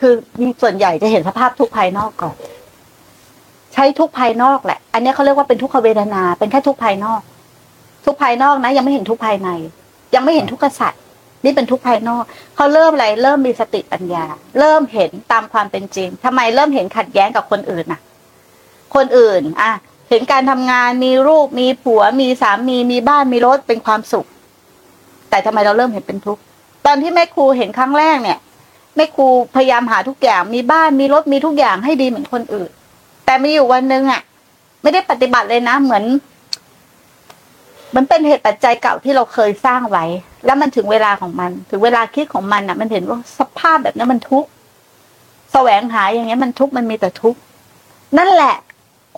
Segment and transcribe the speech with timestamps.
[0.00, 0.12] คือ
[0.62, 2.36] ส่วนใหญ่จะเห็นสภาพทุกภายนอกก่อน
[3.74, 7.20] ใช้ทุกภายนอกแหละ อันนี้เขาเรียกว่าเป็นทุกขเวทนา เป็นแค่ทุกภายนอก
[8.06, 9.48] ทุกภายนอกนะ ยังไม่เห็นทุกภายใน
[10.14, 11.00] ยังไม่เห็นทุกข์สัตว์
[11.44, 12.24] นี่เป็นทุกภายนอก
[12.56, 14.24] เขาเริ่มอะไร เริ่มมีสติปัญญา
[14.58, 18.00] เริ่มเห็นตามความเป็นจริงทำไมเริ่มเห็นขัดแย้งกับคนอื่นน่ะ
[18.94, 19.72] คนอื่น อะ
[20.10, 24.26] เห็นการทำงานมีลูกมีผัว มีสามีมีบ้านมีรถเป็นความสุข
[25.30, 26.40] แต่ทำไมเราเริ่มเห็นเป็นทุกข์
[26.86, 28.38] ตอนที่แม่ครูเห็นครั้งแรกเนี่ย
[29.00, 29.26] ม่ครู
[29.56, 32.70] พยายามหาทุกอย่างมีบ้านมีรถมีทุกอย่างให้ดีเหมือนคนอื่น
[33.26, 34.22] แต่มีอยู่วันหนึ่งอะ
[34.82, 36.04] ไม่ได้ปฏิบัติเลยนะ เหมือน
[37.96, 40.04] มันเป็นเหตุปัจจัยเก่าที่เราเคยสร้างไว้
[40.44, 44.48] แล้วมันถึงเวลาของมัน ถึงเวลาคิดของมันอะ มันเห็นว่าสภาพแบบนี้มันทุกข์
[45.52, 47.38] แสวงหาอย่างเงี้ยมันทุกข์มันมีแต่ทุกข์
[48.18, 48.56] นั่นแหละ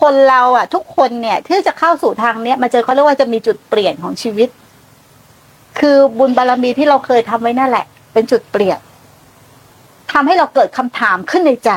[0.00, 4.48] คนเราอะ ทุกคนเนี่ย ที่จะเข้าสู่ทางเนี้ยมาเจอเขาเรียกว่าจะมีจุดเปลี่ยนของชีวิต
[5.78, 8.78] คือบุญบารรมีที่เราเคยทำไว้นั่นแหละ เป็นจุดเปลี่ยน
[10.12, 11.72] ทำให้เราเกิดคำถามขึ้นในใจ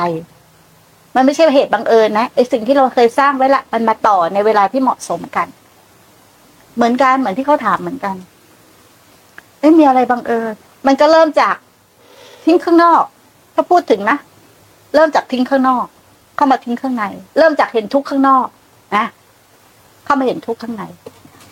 [1.16, 5.48] มันไม่ใช่เหตุบังเอิญนะไอสิ่งที่เราเคยสร้างไว้ละ มันมาต่อในเวลาที่เหมาะสมกัน
[6.76, 8.16] เหมือนกันเหมือนที่เขาถามเหมือนกัน
[9.60, 10.54] ไม่มีอะไรบังเอิญ
[10.86, 11.56] มันก็เริ่มจาก
[12.44, 13.02] ทิ้งข้างนอก
[13.54, 14.18] ถ้าพูดถึงนะ
[14.94, 15.86] เริ่มจากทิ้งข้างนอก
[16.36, 17.04] เข้ามาทิ้งข้างใน
[17.38, 18.46] เริ่มจากเห็นทุกข้างนอก
[18.96, 19.06] นะ
[20.04, 20.84] เข้ามาเห็นทุกข้างใน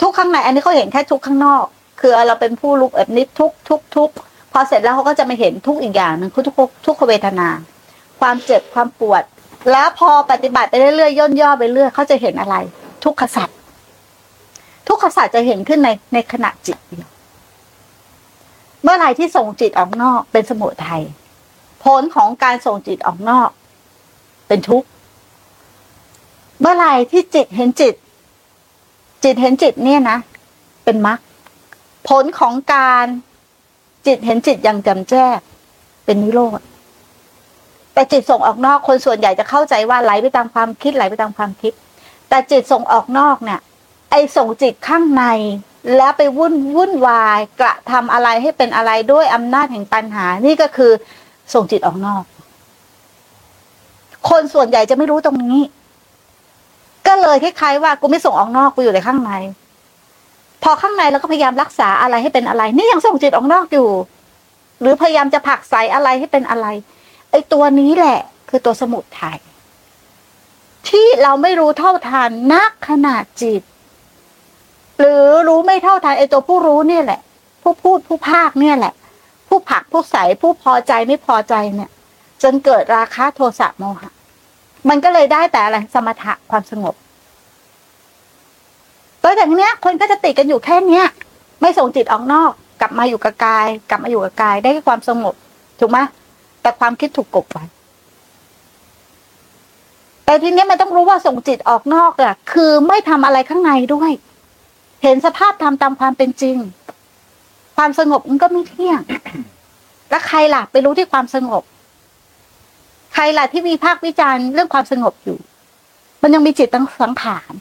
[0.01, 1.65] ทุกข้างใน อันนี้เขาเห็นแค่ทุกข์ข้างนอก
[2.01, 4.11] คือเราเป็นผู้รู้แบบนี้ทุกทุกทุก
[4.53, 6.55] พอเสร็จแล้วเขาก็จะมาเห็นทุกอีกอย่างหนึ่งคือทุก
[6.87, 7.49] ทุกขเวทนา
[8.21, 9.23] ความเจ็บความปวด
[9.71, 12.57] แล้วพอปฏิบัติไปเรื่อยๆย่นย่อไปเรื่อยเขาจะเห็นอะไร
[13.05, 13.57] ทุกขสัตว์
[14.89, 17.09] ทุกขสัตว์จะเห็นขึ้นในในขณะจิตเดียว
[18.83, 21.03] เมื่อไรที่ส่งจิตออกนอก เป็นสมุทัย
[21.85, 23.51] ผลของการส่งจิตออกนอก
[24.49, 24.89] เป็นทุกข์
[26.61, 27.95] เมื่อไรที่จิตเห็นจิต
[29.25, 30.19] จิตเห็นจิตเนี่ยนะ
[30.85, 31.19] เป็นมรรค
[32.09, 33.07] ผลของการ
[34.07, 35.27] จิตเห็นจิตย่างจำแจ้
[36.05, 36.61] เป็นนิโรธ
[37.95, 41.73] แต่จิตส่งออกนอกคนส่วนใหญ่จะเข้าใจว่าไหลไปตามความคิดไหลไปตามความคิด
[42.29, 43.61] แต่จิตส่งออกนอกเนี่ย
[44.11, 45.25] ไอ้ส่งจิตข้างใน
[45.97, 50.93] แล้วไปวุ่นวุ่นวายกระทำอะไรให้เป็นอะไรด้วยอำนาจแห่งปัญหา นี่ก็คือ
[51.55, 52.23] ส่งจิตออกนอก
[54.31, 55.63] คนส่วนใหญ่จะไม่รู้ตรงนี้
[57.07, 59.33] ก็เลยคล้ายๆว่ากูไม่ส่งออกนอกกูอยู่ในข้างใน
[60.63, 63.89] พอข้างในเราก็พยายามรักษาอะไรให้เป็นอะไร นี่ยังส่งจิตออกนอกอยู่
[64.81, 66.67] หรือพยายามจะผักใส่อะไรให้เป็นอะไร
[67.31, 69.39] ไอ้ตัวนี้แหละ คือตัวสมุทัย
[70.89, 73.63] ที่เราไม่รู้เท่าทันนักขนาดจิต
[74.99, 77.21] หรือรู้ไม่เท่าทันไอ้ตัวผู้รู้เนี่ยแหละ
[77.63, 78.95] ผู้พูดผู้ภาคเนี่ยแหละ
[79.49, 81.91] ผู้ผักผู้ใสผู้พอใจไม่พอใจเนี่ย
[82.43, 84.13] จนเกิดราคะโทสะโมหะ
[84.89, 86.95] มันก็เลยได้แต่อะไรสมถะความสงบ
[89.23, 91.07] ตัวอย่างเนี้ยคนก็จะติดกันอยู่แค่เนี้ย
[91.61, 92.51] ไม่ส่งจิตออกนอก
[92.81, 95.35] กลับมาอยู่กับกาย กลับมาอยู่กับกายได้ความสงบ
[95.81, 95.99] ถูกไหม
[96.63, 97.65] แต่ความคิดถูกกบไว้
[100.25, 104.11] แต่ทีนี้มันต้องรู้ว่าส่งจิตออกนอกอะคือไม่ทำอะไรข้างในด้วย
[105.03, 106.57] เห็นสภาพทำตามความเป็นจริง
[107.77, 109.01] ความสงบมันก็ไม่เที่ยง
[110.11, 111.63] แล้วใครล่ะไปรู้ที่ความสงบ
[113.15, 115.39] ใครล่ะที่มีภาควิจารณ์เรื่องความสงบอยู่
[116.23, 117.53] มันยังมีจิตตั้งสังขาร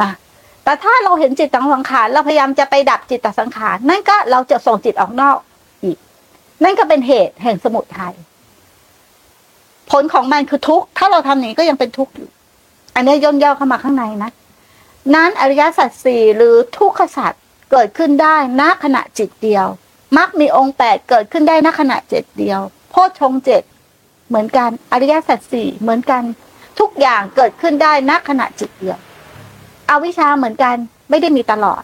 [0.00, 0.10] นะ
[0.70, 5.38] แต่ถ้าเราเห็นจิตตังสังขารเราพยายามจะไปดับจิตตสังขารนั่นก็เราจะส่งจิตออกนอก
[5.84, 5.96] อีก
[6.64, 8.14] นั่นก็เป็นเหตุแห่งสมุทัย
[9.90, 12.28] ผลของมันคือทุกข์ถ้าเราทำอย่างนี้ก็ยังเป็นทุกข์อยู่
[12.94, 14.30] อันนี้ย่นย่อเข้ามาข้างในนะ
[15.14, 17.32] นั้นอริยสัจสี่หรือทุกขสัจ
[17.70, 19.66] เกิดขึ้นได้ณขณะจิตเดียว
[20.16, 22.60] มักมีองค์แปดเกิดขึ้นได้ณขณะเจิตเดียว
[22.90, 23.62] โพชฌงเจ็ด
[24.28, 26.22] เหมือนกันอริยสัจสี่เหมือนกัน
[26.78, 28.98] ทุกอย่างเกิดขึ้นได้ณขณะจิตเดียว
[29.90, 30.76] อวิชชาเหมือนกัน
[31.10, 31.82] ไม่ได้มีตลอด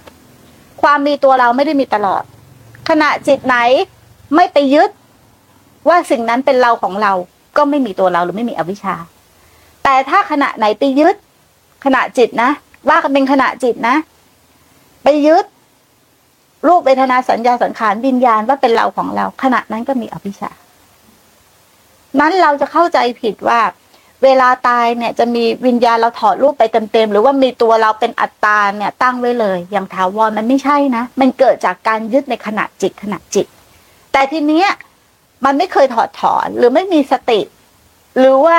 [0.83, 2.23] ความมีตัวเราไม่ได้มีตลอด
[2.89, 3.57] ขณะจิตไหน
[4.35, 4.91] ไม่ไปยึด
[5.89, 7.13] ว่าสิ่งนั้นเป็นเราของเรา
[7.57, 8.97] ก็ไม่มีตัวเราหรือไม่มีอวิชชา
[9.85, 11.15] แต่ถ้าขณะไหนไปยึด
[11.85, 12.51] ขณะจิตนะ
[12.89, 13.97] ว่ากันเป็นขณะจิตนะ
[15.05, 15.45] ไปยึด
[16.67, 20.51] รูปเวทนาสัญญาสังขารวิญญาณว่าเป็นเราของเรา ขณะนั้นก็มีอวิชชา
[22.21, 23.61] นั้นเราจะเข้าใจผิดว่า
[24.25, 33.47] เวลาตายเนี่ยจะมีวิญญาณเราถอดรูปไปเต็มๆหรือว่ามีตัวเราเป็นอัตตาเนี่ยตั้งไว้เลย อย่างถาวรมันไม่ใช่นะ มันเกิดจากการยึดในขณะจิตขณะจิต
[34.13, 34.69] แต่ทีเนี้ย
[35.45, 37.41] มันไม่เคยถอดถอนหรือไม่มีสติ
[38.19, 38.59] หรือว่า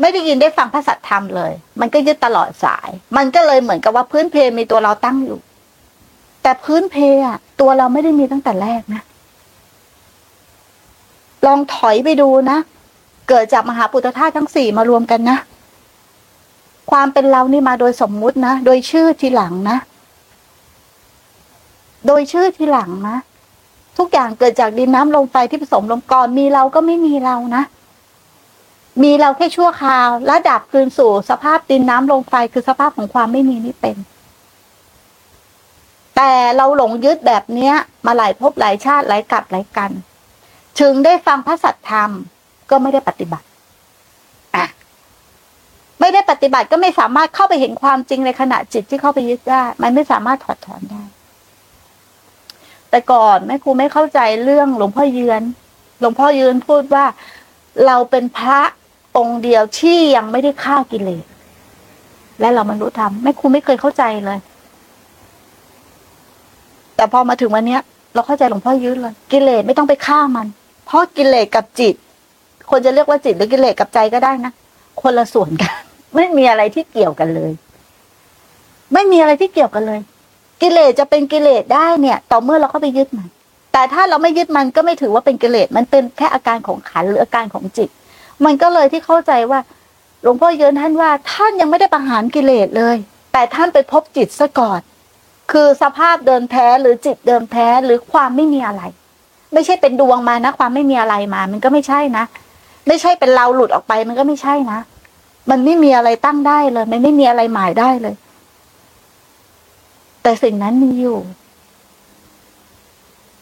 [0.00, 5.38] ไม่ได้ยินได้ฟังพระสัทธรรมเลย มันก็ยึดตลอดสาย มันก็เลยเหมือนกับว่าพื้นเพมีตัวเราตั้งอยู่
[6.42, 6.96] แต่พื้นเพ
[7.26, 9.02] อะตัวเราไม่ได้มีตั้งแต่แรกนะ
[11.46, 12.58] ลองถอยไปดูนะ
[13.28, 15.38] เกิดจากมหาปุตธาทั้งสี่มารวมกันนะ
[16.90, 19.78] ความเป็นเรานี่มาโดยสมมุตินะ โดยชื่อทีหลังนะ
[22.06, 23.16] โดยชื่อทีหลังนะ
[23.98, 27.62] ทุกอย่างเกิดจากดินน้ำลมไฟที่ผสมลงก่อนมีเราก็ไม่มีเรานะ
[29.02, 33.96] มีเราแค่ชั่วคราว และดับคืนสู่สภาพดินน้ำลมไฟคือสภาพของความไม่มีนี่เป็น
[36.16, 37.74] แต่เราหลงยึดแบบเนี้ย
[38.06, 39.90] มาหลายภพหลายชาติหลายกับหลายกัน
[40.80, 42.10] ถึงได้ฟังพระสัทธรรม
[42.74, 43.46] ก็ไม่ได้ปฏิบัติ
[44.56, 44.66] อะ
[46.00, 51.02] ไม่ได้ปฏิบัติก็ไม่สามารถเข้าไปเห็นความจริงในขณะจิตที่เข้าไปยึดได้ มันไม่สามารถถอดถอนได้
[52.90, 55.42] แต่ก่อนแม่ครูไม่เข้าใจเรื่องหลวงพ่อเยือน
[56.00, 57.04] หลวงพ่อยืนพูดว่า
[57.86, 58.60] เราเป็นพระ
[59.16, 61.24] องค์เดียวที่ยังไม่ได้ฆ่ากิเลส
[62.40, 64.38] และเรามันรู้ธรรมแม่ครูไม่เคยเข้าใจเลย
[66.96, 67.82] แต่พอมาถึงวันเนี้ย
[68.14, 70.46] เราเข้าใจหลวงพ่อยืนเลย กิเลสไม่ต้องไปฆ่ามัน
[70.86, 71.94] เพราะกิเลสกับจิต
[72.70, 74.52] คนจะเรียกว่าจิตหรือกิเลสกับใจก็ได้นะ
[75.02, 75.74] คนละส่วนกัน
[76.14, 77.52] ไม่มีอะไรที่เกี่ยวกันเลย
[78.92, 80.00] ไม่มีอะไรที่เกี่ยวกันเลย
[80.62, 83.28] กิเลสจะเป็นกิเลสได้เนี่ย ต่อเมื่อเราเข้าไปยึดมัน
[83.72, 87.88] แต่ถ้าเราไม่ยึดมันก็ไม่ถือว่าเป็นกิเลสมันเป็นแค่อาการของขันหรืออาการของจิต
[88.44, 89.60] มันก็เลยที่เข้าใจว่า
[90.22, 92.96] หลวงพ่อเยินท่านว่า ท่านยังไม่ได้ประหารกิเลสเลย
[93.32, 94.80] แต่ท่านไปพบจิตซะก่อน
[95.52, 98.82] คือสภาพเดิมแท้หรือจิตเดิมแท้หรือความไม่มีอะไร
[99.52, 102.24] ไม่ใช่เป็นดวงมานะ ความไม่มีอะไรมา มันก็ไม่ใช่นะ
[102.88, 104.80] ไม่ใช่เป็นเราหลุดออกไปมันก็ไม่ใช่นะ
[105.50, 108.14] มันไม่มีอะไรตั้งได้เลย มันไม่มีอะไรหมายได้เลย
[110.22, 111.18] แต่สิ่งนั้นมีอยู่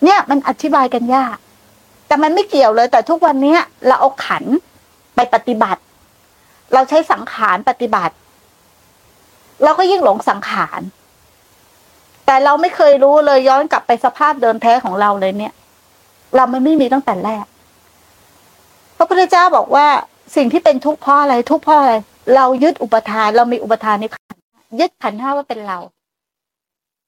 [0.05, 1.37] เนี่ยมันอธิบายกันยาก
[2.07, 3.57] แต่มันไม่เกี่ยวเลย แต่ทุกวันนี้
[3.87, 4.45] เราเอาขัน
[5.15, 5.81] ไปปฏิบัติ
[6.75, 8.15] เราใช้สังขารปฏิบัติ
[9.65, 10.81] เราก็ยิ่งหลงสังขาร
[12.27, 15.53] แต่เราไม่เคยรู้เลยย้อนกลับไปสภาพเดิมแท้ของเราเลยเนี่ย
[16.35, 17.45] เรามันไม่มีตั้งแต่แรก
[19.03, 19.87] ระพุทธเจ้าบอกว่า
[20.37, 21.93] สิ่งที่เป็นทุกข์เพราะอะไรทุกข์เพราะอะไร
[22.35, 24.41] เรายึดอุปทานเรามีอุปทานในขันธ์
[24.81, 25.79] ยึดขันห้าว่าเป็นเรา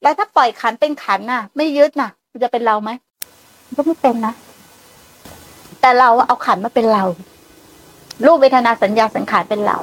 [0.03, 2.91] แล้วถ้าปล่อยขันเป็นขันน่ะ ไม่ยึดน่ะมันจะเป็นเราไหม
[3.77, 4.35] ก็ไม่เป็นนะ
[5.81, 7.05] แต่เราเอาขันมาเป็นเรา
[8.27, 9.79] รูปเวทนาสัญญาสังขารเป็นเรา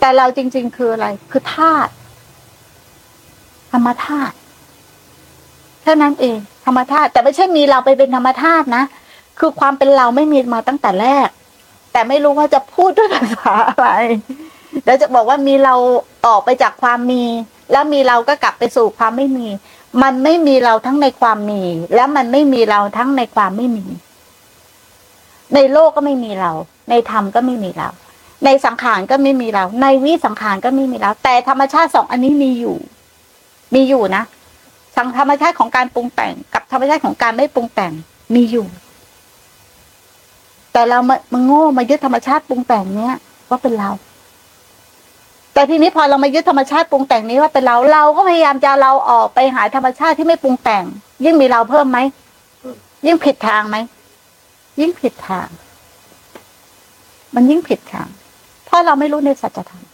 [0.00, 1.92] แต่เราจริง ๆ คืออะไร คือธาตุ
[3.72, 4.34] ธรรมธาตุ
[5.82, 8.84] เท่านั้นเอง ธรรมธาตุแต่ไม่ใช่มีเราไปเป็นธรรมธาตุนะ
[9.38, 11.28] คือความเป็นเราไม่มีมาตั้งแต่แรก
[11.92, 13.88] แต่ไม่รู้ว่าจะพูดด้วยภาษาอะไร
[14.84, 15.74] แล้วจะบอกว่ามีเรา
[16.26, 17.22] ออกไปจากความมี
[17.72, 19.46] แล้วมีเราก็กลับไปสู่ความไม่มี
[20.02, 21.62] มันไม่มีเราทั้งในความมี
[21.94, 23.86] และมันไม่มีเราทั้งในความไม่มี
[25.54, 26.52] ในโลกก็ไม่มีเรา
[26.90, 27.88] ในธรรมก็ไม่มีเรา
[28.44, 32.76] ในสังขารก็ไม่มีเรา ในวิสังขารก็ไม่มีเรา แต่ธรรมชาติสองอันนี้มีอยู่
[33.74, 34.22] มีอยู่นะ
[34.96, 37.92] สังธรรมชาติของการปรุงแต่ง กับธรรมชาติของการไม่ปรุงแต่ง
[38.34, 38.66] มีอยู่
[40.76, 43.14] แต่เรามามาโง่มายึดธรรมชาติปรุงแต่งเนี้ย
[43.48, 43.90] ว่าเป็นเรา
[45.54, 50.84] แต่ทีนี้พอเรามายึดธรรมชาติปรุงแต่งนี้ว่าเป็นเราเราก็พยายามจะเราออกไปหาธรรมชาติที่ไม่ปรุงแต่ง
[51.24, 51.98] ยิ่งมีเราเพิ่มไหม
[53.06, 53.76] ยิ่งผิดทางไหม
[54.80, 55.48] ยิ่งผิดทาง
[57.34, 58.08] มันยิ่งผิดทาง
[58.64, 59.84] เพราะเราไม่รู้ในสัจธรรม